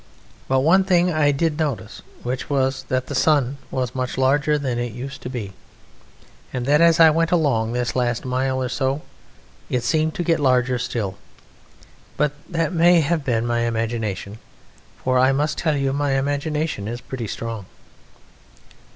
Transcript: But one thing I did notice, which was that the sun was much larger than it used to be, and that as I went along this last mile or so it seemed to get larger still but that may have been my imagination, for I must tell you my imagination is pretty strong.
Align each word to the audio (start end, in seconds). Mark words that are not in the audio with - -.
But 0.47 0.61
one 0.61 0.83
thing 0.83 1.13
I 1.13 1.29
did 1.29 1.59
notice, 1.59 2.01
which 2.23 2.49
was 2.49 2.85
that 2.89 3.05
the 3.05 3.13
sun 3.13 3.59
was 3.69 3.93
much 3.93 4.17
larger 4.17 4.57
than 4.57 4.79
it 4.79 4.93
used 4.93 5.21
to 5.21 5.29
be, 5.29 5.53
and 6.51 6.65
that 6.65 6.81
as 6.81 6.99
I 6.99 7.11
went 7.11 7.31
along 7.31 7.73
this 7.73 7.95
last 7.95 8.25
mile 8.25 8.63
or 8.63 8.67
so 8.67 9.03
it 9.69 9.83
seemed 9.83 10.15
to 10.15 10.23
get 10.23 10.39
larger 10.39 10.79
still 10.79 11.19
but 12.17 12.31
that 12.49 12.73
may 12.73 13.01
have 13.01 13.23
been 13.23 13.45
my 13.45 13.59
imagination, 13.59 14.39
for 15.03 15.19
I 15.19 15.31
must 15.33 15.59
tell 15.59 15.77
you 15.77 15.93
my 15.93 16.13
imagination 16.13 16.87
is 16.87 16.99
pretty 16.99 17.27
strong. 17.27 17.67